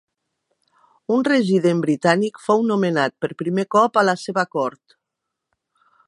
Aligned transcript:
Un 1.15 1.25
resident 1.27 1.83
britànic 1.83 2.41
fou 2.45 2.63
nomenat 2.71 3.15
per 3.25 3.31
primer 3.41 3.67
cop 3.77 4.01
a 4.03 4.05
la 4.09 4.17
seva 4.23 4.47
cort. 4.57 4.97